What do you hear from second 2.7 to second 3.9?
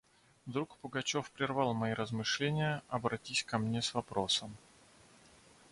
обратись ко мне